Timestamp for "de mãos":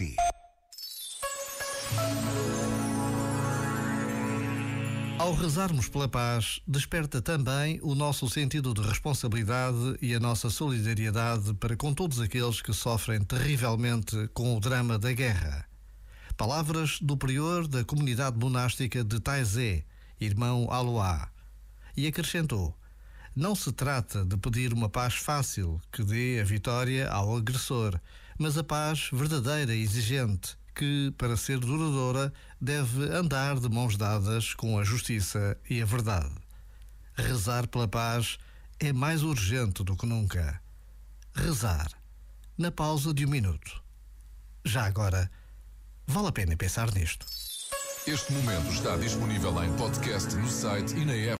33.60-33.96